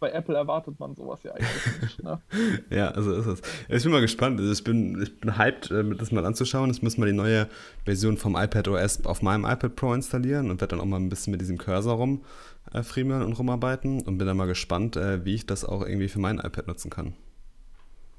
[0.00, 2.02] bei Apple erwartet man sowas ja eigentlich nicht.
[2.02, 2.20] Ne?
[2.70, 3.42] ja, also ist es.
[3.68, 4.40] Ich bin mal gespannt.
[4.40, 6.70] Also ich bin, ich bin hyped, äh, das mal anzuschauen.
[6.70, 7.46] Ich muss mal die neue
[7.84, 11.10] Version vom iPad OS auf meinem iPad Pro installieren und werde dann auch mal ein
[11.10, 12.24] bisschen mit diesem Cursor rum
[12.72, 16.08] äh, friemeln und rumarbeiten und bin dann mal gespannt, äh, wie ich das auch irgendwie
[16.08, 17.14] für mein iPad nutzen kann.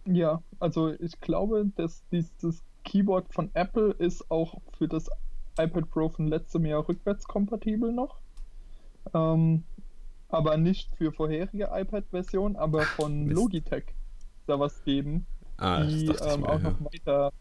[0.06, 5.10] Ja, also ich glaube, dass dieses Keyboard von Apple ist auch für das
[5.60, 8.17] iPad Pro von letztem Jahr rückwärtskompatibel noch.
[9.13, 9.63] Ähm,
[10.32, 13.36] aber nicht für vorherige iPad-Versionen, aber von Mist.
[13.36, 13.86] Logitech
[14.48, 15.26] da was geben,
[15.58, 17.32] ah, die ähm, auch noch weiter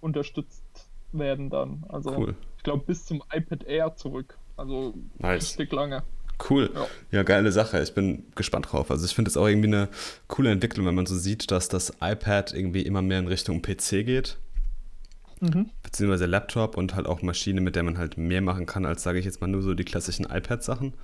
[0.00, 0.64] unterstützt
[1.12, 1.84] werden dann.
[1.88, 2.34] Also cool.
[2.56, 4.38] ich glaube bis zum iPad Air zurück.
[4.56, 5.42] Also nice.
[5.42, 6.02] richtig lange.
[6.48, 6.70] Cool.
[6.74, 6.86] Ja.
[7.10, 7.22] ja.
[7.22, 7.82] geile Sache.
[7.82, 8.90] Ich bin gespannt drauf.
[8.90, 9.88] Also ich finde es auch irgendwie eine
[10.28, 14.04] coole Entwicklung, wenn man so sieht, dass das iPad irgendwie immer mehr in Richtung PC
[14.04, 14.38] geht.
[15.40, 15.70] Mhm.
[15.82, 19.18] Beziehungsweise Laptop und halt auch Maschine, mit der man halt mehr machen kann, als sage
[19.18, 20.94] ich jetzt mal nur so die klassischen iPad-Sachen.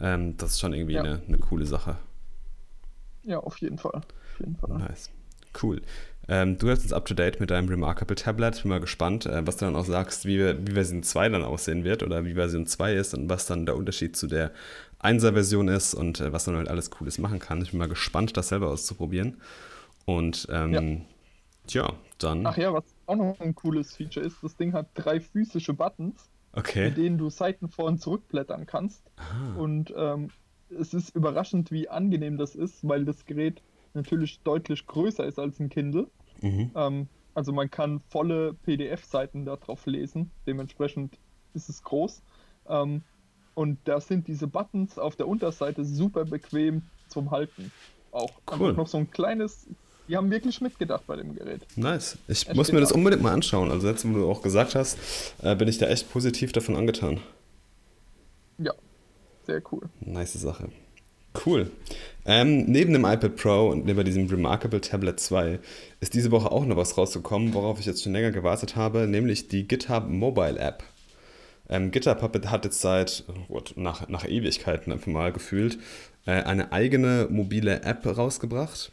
[0.00, 1.02] Ähm, das ist schon irgendwie ja.
[1.02, 1.96] eine, eine coole Sache.
[3.22, 3.94] Ja, auf jeden Fall.
[3.94, 4.78] Auf jeden Fall.
[4.78, 5.10] Nice.
[5.60, 5.82] Cool.
[6.28, 8.56] Ähm, du hast uns up to date mit deinem Remarkable Tablet.
[8.56, 11.42] Ich bin mal gespannt, äh, was du dann auch sagst, wie, wie Version 2 dann
[11.42, 14.50] aussehen wird oder wie Version 2 ist und was dann der Unterschied zu der
[15.02, 17.62] 1er Version ist und äh, was man halt alles Cooles machen kann.
[17.62, 19.40] Ich bin mal gespannt, das selber auszuprobieren.
[20.04, 20.82] Und ähm, ja.
[21.66, 22.46] tja, dann.
[22.46, 26.28] Ach ja, was auch noch ein cooles Feature ist, das Ding hat drei physische Buttons,
[26.52, 26.88] okay.
[26.88, 29.02] mit denen du Seiten vor und zurückblättern kannst.
[29.16, 29.56] Ah.
[29.56, 30.30] Und ähm,
[30.70, 33.62] es ist überraschend, wie angenehm das ist, weil das Gerät
[33.94, 36.08] natürlich deutlich größer ist als ein Kindle.
[36.42, 36.70] Mhm.
[36.74, 41.18] Ähm, also man kann volle PDF-Seiten darauf lesen, dementsprechend
[41.54, 42.22] ist es groß.
[42.68, 43.02] Ähm,
[43.54, 47.72] und da sind diese Buttons auf der Unterseite super bequem zum Halten.
[48.10, 48.72] Auch cool.
[48.74, 49.68] noch so ein kleines,
[50.08, 51.62] die haben wirklich mitgedacht bei dem Gerät.
[51.76, 52.18] Nice.
[52.28, 53.70] Ich es muss mir das unbedingt mal anschauen.
[53.70, 54.98] Also jetzt, wo du auch gesagt hast,
[55.42, 57.20] äh, bin ich da echt positiv davon angetan.
[58.58, 58.72] Ja,
[59.46, 59.82] sehr cool.
[60.00, 60.68] Nice Sache.
[61.44, 61.70] Cool.
[62.24, 65.58] Ähm, neben dem iPad Pro und neben diesem Remarkable Tablet 2
[66.00, 69.48] ist diese Woche auch noch was rausgekommen, worauf ich jetzt schon länger gewartet habe, nämlich
[69.48, 70.82] die GitHub Mobile App.
[71.68, 75.78] Ähm, GitHub hat jetzt seit oh nach, nach Ewigkeiten einfach mal gefühlt
[76.26, 78.92] äh, eine eigene mobile App rausgebracht,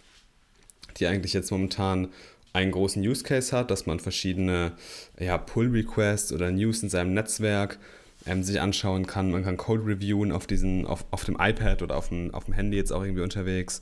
[0.97, 2.09] die eigentlich jetzt momentan
[2.53, 4.73] einen großen Use Case hat, dass man verschiedene
[5.19, 7.79] ja, Pull-Requests oder News in seinem Netzwerk
[8.25, 9.31] ähm, sich anschauen kann.
[9.31, 12.53] Man kann Code reviewen auf, diesen, auf, auf dem iPad oder auf dem, auf dem
[12.53, 13.81] Handy jetzt auch irgendwie unterwegs.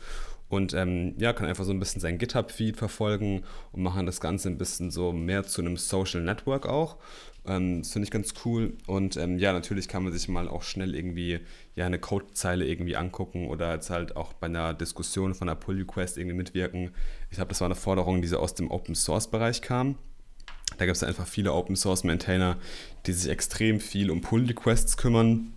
[0.52, 4.50] Und ähm, ja, kann einfach so ein bisschen sein GitHub-Feed verfolgen und machen das Ganze
[4.50, 6.98] ein bisschen so mehr zu einem Social Network auch.
[7.46, 8.74] Ähm, das finde ich ganz cool.
[8.86, 11.40] Und ähm, ja, natürlich kann man sich mal auch schnell irgendwie
[11.76, 16.18] ja, eine Codezeile irgendwie angucken oder jetzt halt auch bei einer Diskussion von einer Pull-Request
[16.18, 16.92] irgendwie mitwirken.
[17.30, 19.96] Ich glaube, das war eine Forderung, die so aus dem Open-Source-Bereich kam.
[20.78, 22.58] Da gibt es einfach viele Open-Source-Maintainer,
[23.06, 25.54] die sich extrem viel um Pull-Requests kümmern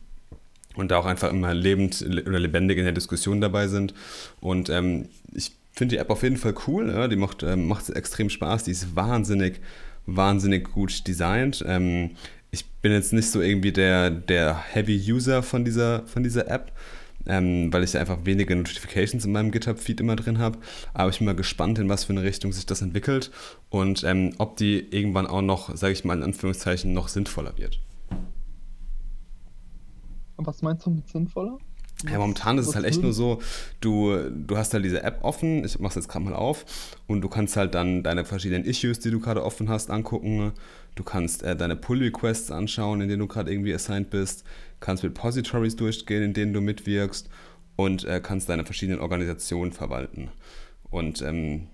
[0.74, 3.94] und da auch einfach immer lebend oder lebendig in der Diskussion dabei sind.
[4.40, 6.90] Und ähm, ich finde die App auf jeden Fall cool.
[6.90, 7.08] Ja?
[7.08, 8.64] Die macht, ähm, macht extrem Spaß.
[8.64, 9.60] Die ist wahnsinnig,
[10.06, 11.64] wahnsinnig gut designt.
[11.66, 12.12] Ähm,
[12.50, 16.72] ich bin jetzt nicht so irgendwie der, der Heavy-User von dieser, von dieser App,
[17.26, 20.58] ähm, weil ich einfach wenige Notifications in meinem GitHub-Feed immer drin habe.
[20.92, 23.30] Aber ich bin mal gespannt, in was für eine Richtung sich das entwickelt
[23.70, 27.80] und ähm, ob die irgendwann auch noch, sage ich mal in Anführungszeichen, noch sinnvoller wird.
[30.36, 31.58] Was meinst du mit sinnvoller?
[32.10, 33.40] Ja, momentan ist es halt echt nur so,
[33.80, 36.66] du, du hast halt diese App offen, ich mach's jetzt gerade mal auf,
[37.06, 40.52] und du kannst halt dann deine verschiedenen Issues, die du gerade offen hast, angucken.
[40.96, 44.44] Du kannst äh, deine Pull-Requests anschauen, in denen du gerade irgendwie assigned bist,
[44.80, 47.28] kannst Repositories durchgehen, in denen du mitwirkst
[47.76, 50.30] und äh, kannst deine verschiedenen Organisationen verwalten.
[50.90, 51.68] Und ähm,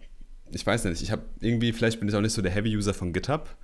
[0.52, 3.12] ich weiß nicht, ich habe irgendwie, vielleicht bin ich auch nicht so der Heavy-User von
[3.12, 3.56] GitHub,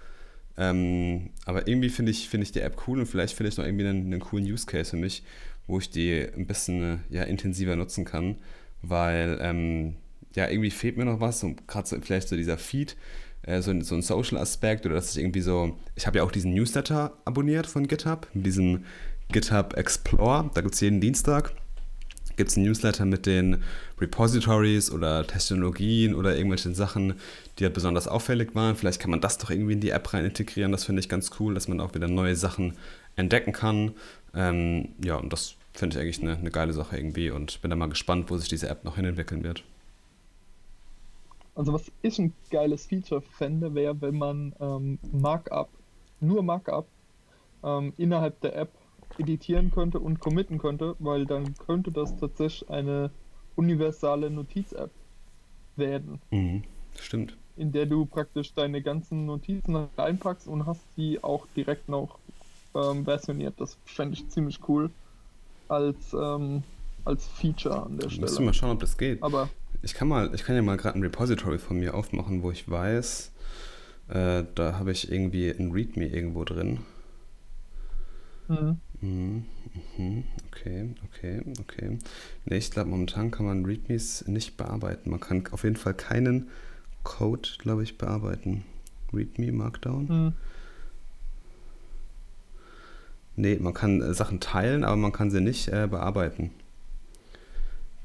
[0.58, 3.64] ähm, aber irgendwie finde ich, find ich die App cool und vielleicht finde ich noch
[3.64, 5.22] irgendwie einen, einen, coolen Use Case für mich,
[5.66, 8.36] wo ich die ein bisschen ja, intensiver nutzen kann,
[8.82, 9.96] weil ähm,
[10.34, 12.96] ja, irgendwie fehlt mir noch was, so, gerade so, vielleicht so dieser Feed,
[13.42, 16.54] äh, so, so ein Social-Aspekt oder dass ich irgendwie so, ich habe ja auch diesen
[16.54, 18.84] Newsletter abonniert von GitHub, mit diesem
[19.30, 21.52] GitHub Explore, da gibt es jeden Dienstag
[22.36, 23.62] gibt es ein Newsletter mit den
[24.00, 27.14] Repositories oder Technologien oder irgendwelchen Sachen,
[27.58, 28.76] die halt besonders auffällig waren.
[28.76, 30.72] Vielleicht kann man das doch irgendwie in die App rein integrieren.
[30.72, 32.74] Das finde ich ganz cool, dass man auch wieder neue Sachen
[33.16, 33.92] entdecken kann.
[34.34, 37.76] Ähm, ja, und das finde ich eigentlich eine, eine geile Sache irgendwie und bin da
[37.76, 39.64] mal gespannt, wo sich diese App noch hinentwickeln wird.
[41.54, 45.70] Also was ich ein geiles Feature fände, wäre, wenn man ähm, Markup,
[46.20, 46.86] nur Markup,
[47.64, 48.70] ähm, innerhalb der App
[49.18, 53.10] editieren könnte und committen könnte, weil dann könnte das tatsächlich eine
[53.54, 54.90] universale Notiz-App
[55.76, 56.20] werden.
[56.30, 56.62] Mhm,
[57.00, 57.36] stimmt.
[57.56, 62.18] In der du praktisch deine ganzen Notizen reinpackst und hast die auch direkt noch
[62.74, 63.54] ähm, versioniert.
[63.58, 64.90] Das fände ich ziemlich cool
[65.68, 66.62] als, ähm,
[67.04, 68.22] als Feature an der Stelle.
[68.22, 69.22] Müssen wir mal schauen, ob das geht.
[69.22, 69.48] Aber
[69.82, 72.68] ich kann mal, ich kann ja mal gerade ein Repository von mir aufmachen, wo ich
[72.68, 73.32] weiß,
[74.08, 76.80] äh, da habe ich irgendwie ein README irgendwo drin.
[78.48, 78.80] Mhm.
[79.00, 79.44] Mhm,
[79.98, 80.24] mhm.
[80.48, 81.98] Okay, okay, okay.
[82.44, 85.10] Ne, ich glaube, momentan kann man READMEs nicht bearbeiten.
[85.10, 86.48] Man kann auf jeden Fall keinen
[87.02, 88.64] Code, glaube ich, bearbeiten.
[89.12, 90.06] README Markdown?
[90.08, 90.32] Mhm.
[93.36, 96.50] Nee, man kann äh, Sachen teilen, aber man kann sie nicht äh, bearbeiten.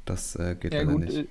[0.05, 1.27] Das äh, geht ja, leider gut, nicht.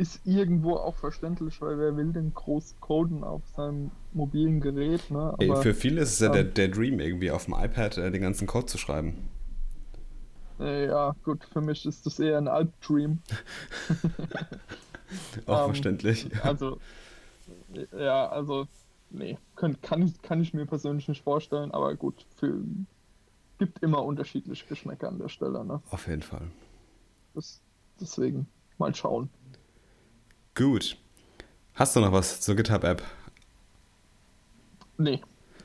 [0.00, 5.10] Äh, ist irgendwo auch verständlich, weil wer will denn groß coden auf seinem mobilen Gerät,
[5.10, 5.34] ne?
[5.34, 8.10] Aber, Ey, für viele ist es ja der, der Dream, irgendwie auf dem iPad äh,
[8.10, 9.28] den ganzen Code zu schreiben.
[10.58, 13.20] Äh, ja, gut, für mich ist das eher ein Albdream.
[15.46, 16.28] auch ähm, verständlich.
[16.42, 16.78] Also,
[17.96, 18.66] ja, also,
[19.10, 22.60] nee, kann, kann, ich, kann ich mir persönlich nicht vorstellen, aber gut, für,
[23.58, 25.80] gibt immer unterschiedliche Geschmäcker an der Stelle, ne?
[25.90, 26.48] Auf jeden Fall.
[27.34, 27.60] Das,
[28.00, 28.46] deswegen,
[28.78, 29.30] mal schauen.
[30.60, 30.98] Gut.
[31.72, 33.02] Hast du noch was zur GitHub-App?
[34.98, 35.22] Nee,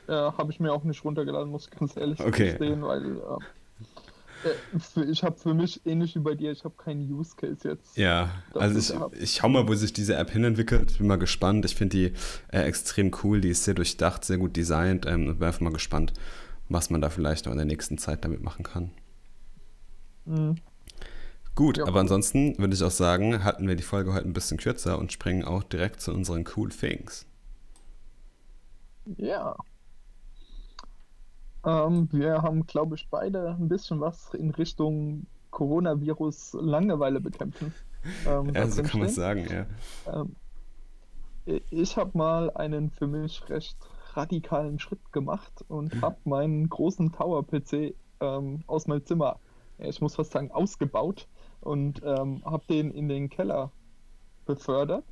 [0.08, 2.52] äh, habe ich mir auch nicht runtergeladen, muss ich ganz ehrlich okay.
[2.52, 3.20] gestehen, weil
[4.46, 7.94] äh, ich habe für mich ähnlich wie bei dir, ich habe keinen Use Case jetzt.
[7.98, 8.78] Ja, also
[9.12, 10.96] ich, ich schau mal, wo sich diese App hinentwickelt.
[10.96, 11.66] Bin mal gespannt.
[11.66, 12.12] Ich finde die
[12.50, 13.42] äh, extrem cool.
[13.42, 15.04] Die ist sehr durchdacht, sehr gut designt.
[15.04, 16.14] Ähm, bin einfach mal gespannt,
[16.70, 18.92] was man da vielleicht noch in der nächsten Zeit damit machen kann.
[20.24, 20.54] Mhm.
[21.56, 21.86] Gut, ja.
[21.86, 25.10] aber ansonsten würde ich auch sagen, halten wir die Folge heute ein bisschen kürzer und
[25.10, 27.26] springen auch direkt zu unseren Cool Things.
[29.16, 29.56] Ja.
[31.64, 37.74] Ähm, wir haben, glaube ich, beide ein bisschen was in Richtung Coronavirus Langeweile bekämpfen.
[38.24, 39.66] Ähm, ja, so kann man sagen, ja.
[40.14, 40.36] Ähm,
[41.70, 43.76] ich habe mal einen für mich recht
[44.12, 49.40] radikalen Schritt gemacht und habe meinen großen Tower-PC ähm, aus meinem Zimmer,
[49.78, 51.26] ich muss fast sagen, ausgebaut
[51.66, 53.72] und ähm, habe den in den Keller
[54.46, 55.04] befördert.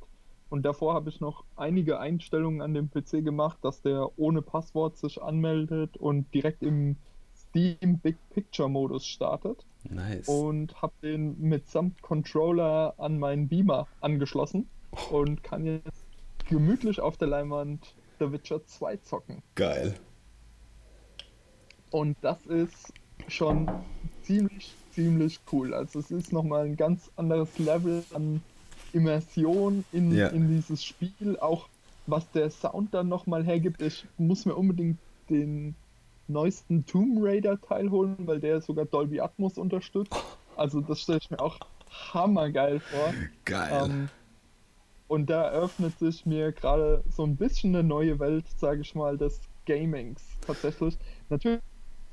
[0.49, 4.97] Und davor habe ich noch einige Einstellungen an dem PC gemacht, dass der ohne Passwort
[4.97, 6.95] sich anmeldet und direkt im
[7.35, 9.65] Steam Big Picture Modus startet.
[9.89, 10.27] Nice.
[10.27, 15.17] Und habe den mitsamt Controller an meinen Beamer angeschlossen oh.
[15.17, 16.05] und kann jetzt
[16.47, 19.41] gemütlich auf der Leinwand The Witcher 2 zocken.
[19.55, 19.95] Geil.
[21.91, 22.93] Und das ist
[23.27, 23.69] schon
[24.21, 25.73] ziemlich ziemlich cool.
[25.73, 28.41] Also es ist nochmal ein ganz anderes Level an
[28.93, 30.27] Immersion in, ja.
[30.27, 31.37] in dieses Spiel.
[31.39, 31.67] Auch
[32.07, 33.81] was der Sound dann nochmal hergibt.
[33.81, 34.97] Ich muss mir unbedingt
[35.29, 35.75] den
[36.27, 40.15] neuesten Tomb Raider Teil holen, weil der sogar Dolby Atmos unterstützt.
[40.55, 43.13] Also das stelle ich mir auch hammergeil vor.
[43.43, 43.83] Geil.
[43.85, 44.09] Ähm,
[45.07, 49.17] und da eröffnet sich mir gerade so ein bisschen eine neue Welt, sage ich mal,
[49.17, 50.97] des Gamings tatsächlich.
[51.29, 51.61] Natürlich,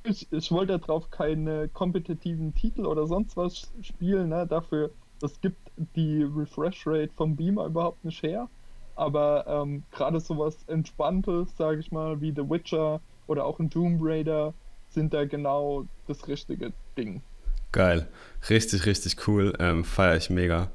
[0.05, 4.47] ich, ich wollte darauf keine kompetitiven Titel oder sonst was spielen, ne?
[4.47, 8.49] dafür, das gibt die Refresh Rate vom Beamer überhaupt nicht her.
[8.95, 14.01] Aber ähm, gerade sowas Entspanntes, sage ich mal, wie The Witcher oder auch ein Tomb
[14.03, 14.53] Raider,
[14.91, 17.23] sind da genau das richtige Ding.
[17.71, 18.07] Geil.
[18.51, 19.55] Richtig, richtig cool.
[19.59, 20.71] Ähm, Feiere ich mega.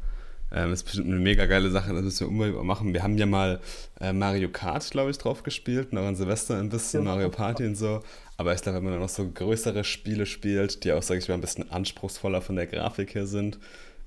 [0.50, 2.94] Ähm, ist bestimmt eine mega geile Sache, das müssen wir unbedingt machen.
[2.94, 3.60] Wir haben ja mal
[4.00, 7.12] äh, Mario Kart, glaube ich, drauf gespielt, noch an Silvester ein bisschen, ja.
[7.12, 8.02] Mario Party und so.
[8.38, 11.28] Aber ich glaube, wenn man dann noch so größere Spiele spielt, die auch, sage ich
[11.28, 13.60] mal, ein bisschen anspruchsvoller von der Grafik her sind,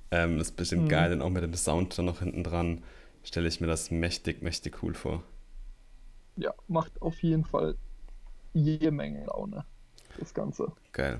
[0.09, 0.89] ähm, ist bestimmt mhm.
[0.89, 2.83] geil, dann auch mit dem Sound dann noch hinten dran,
[3.23, 5.23] stelle ich mir das mächtig, mächtig cool vor.
[6.37, 7.75] Ja, macht auf jeden Fall
[8.53, 9.65] jede Menge Laune,
[10.19, 10.71] das Ganze.
[10.91, 11.19] Geil.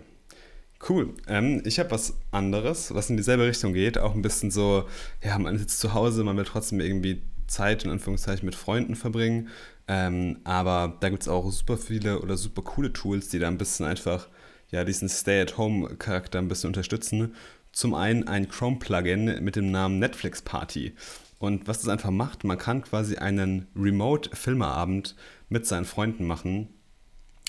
[0.88, 1.14] Cool.
[1.28, 3.98] Ähm, ich habe was anderes, was in dieselbe Richtung geht.
[3.98, 4.86] Auch ein bisschen so,
[5.24, 8.96] ja, man ist jetzt zu Hause, man will trotzdem irgendwie Zeit in Anführungszeichen mit Freunden
[8.96, 9.50] verbringen.
[9.88, 13.58] Ähm, aber da gibt es auch super viele oder super coole Tools, die da ein
[13.58, 14.28] bisschen einfach
[14.70, 17.36] ja, diesen Stay-at-Home-Charakter ein bisschen unterstützen.
[17.74, 20.94] Zum einen ein Chrome-Plugin mit dem Namen Netflix Party.
[21.40, 25.16] Und was das einfach macht, man kann quasi einen Remote-Filmeabend
[25.50, 26.70] mit seinen Freunden machen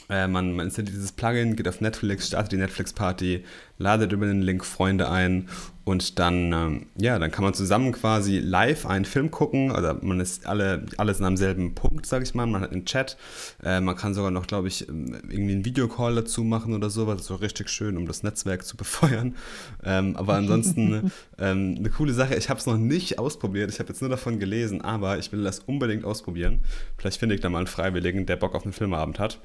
[0.08, 3.44] äh, man, man installiert dieses Plugin, geht auf Netflix, startet die Netflix-Party,
[3.78, 5.48] ladet über den Link Freunde ein
[5.84, 9.72] und dann, ähm, ja, dann kann man zusammen quasi live einen Film gucken.
[9.72, 12.46] Oder man ist alle, alles in einem selben Punkt, sag ich mal.
[12.46, 13.16] Man hat einen Chat.
[13.64, 17.16] Äh, man kann sogar noch, glaube ich, ähm, irgendwie einen Videocall dazu machen oder sowas.
[17.16, 19.34] Das ist auch richtig schön, um das Netzwerk zu befeuern.
[19.82, 22.36] Ähm, aber ansonsten ähm, eine coole Sache.
[22.36, 23.70] Ich habe es noch nicht ausprobiert.
[23.70, 26.60] Ich habe jetzt nur davon gelesen, aber ich will das unbedingt ausprobieren.
[26.96, 29.40] Vielleicht finde ich da mal einen Freiwilligen, der Bock auf einen Filmabend hat.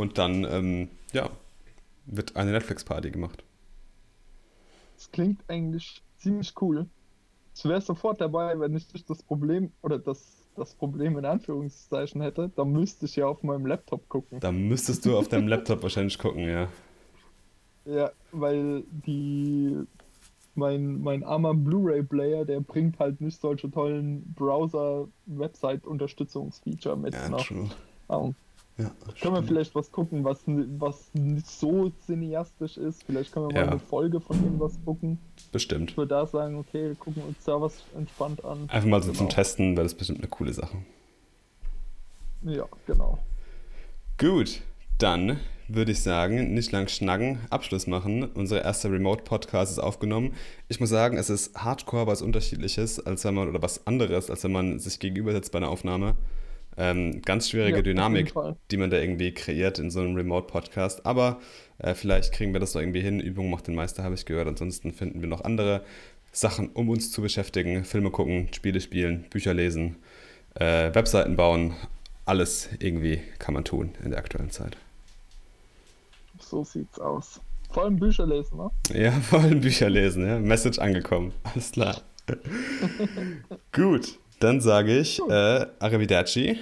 [0.00, 1.28] Und dann, ähm, ja,
[2.06, 3.44] wird eine Netflix-Party gemacht.
[4.96, 6.86] Das klingt eigentlich ziemlich cool.
[7.54, 12.50] Ich wäre sofort dabei, wenn ich das Problem oder das, das Problem in Anführungszeichen hätte,
[12.56, 14.40] dann müsste ich ja auf meinem Laptop gucken.
[14.40, 16.68] Dann müsstest du auf deinem Laptop wahrscheinlich gucken, ja.
[17.84, 19.76] Ja, weil die
[20.54, 27.12] mein, mein armer Blu-ray-Player, der bringt halt nicht solche tollen Browser-Website-Unterstützungsfeature mit.
[27.12, 27.46] Ja, noch.
[27.46, 27.68] true.
[28.08, 28.34] Um,
[28.82, 33.04] ja, können wir vielleicht was gucken, was, was nicht so cineastisch ist?
[33.04, 33.70] Vielleicht können wir mal ja.
[33.70, 35.18] eine Folge von irgendwas gucken.
[35.52, 35.90] Bestimmt.
[35.90, 38.68] Ich würde da sagen, okay, wir gucken uns da was entspannt an.
[38.68, 39.18] Einfach mal so genau.
[39.18, 40.78] zum Testen, wäre das bestimmt eine coole Sache.
[42.42, 43.18] Ja, genau.
[44.18, 44.62] Gut,
[44.98, 45.38] dann
[45.68, 48.24] würde ich sagen, nicht lang schnacken, Abschluss machen.
[48.24, 50.34] Unser erster Remote-Podcast ist aufgenommen.
[50.68, 54.42] Ich muss sagen, es ist hardcore was Unterschiedliches, als wenn man, oder was anderes, als
[54.44, 56.16] wenn man sich gegenüber sitzt bei einer Aufnahme.
[56.76, 58.32] Ähm, ganz schwierige ja, Dynamik,
[58.70, 61.04] die man da irgendwie kreiert in so einem Remote-Podcast.
[61.04, 61.40] Aber
[61.78, 63.20] äh, vielleicht kriegen wir das noch irgendwie hin.
[63.20, 64.48] Übung macht den Meister, habe ich gehört.
[64.48, 65.82] Ansonsten finden wir noch andere
[66.32, 67.84] Sachen, um uns zu beschäftigen.
[67.84, 69.96] Filme gucken, Spiele spielen, Bücher lesen,
[70.54, 71.74] äh, Webseiten bauen.
[72.24, 74.76] Alles irgendwie kann man tun in der aktuellen Zeit.
[76.38, 77.40] So sieht's aus.
[77.70, 78.70] Vor allem Bücher lesen, ne?
[78.92, 80.38] Ja, vor allem Bücher lesen, ja.
[80.38, 81.32] Message angekommen.
[81.42, 82.00] Alles klar.
[83.72, 86.56] Gut, dann sage ich äh, Arrivederci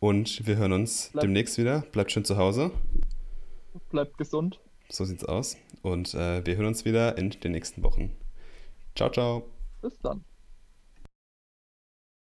[0.00, 1.84] und wir hören uns Bleib demnächst wieder.
[1.92, 2.72] Bleibt schön zu Hause.
[3.90, 4.58] Bleibt gesund.
[4.88, 5.56] So sieht's aus.
[5.82, 8.16] Und äh, wir hören uns wieder in den nächsten Wochen.
[8.96, 9.44] Ciao, ciao.
[9.80, 10.24] Bis dann.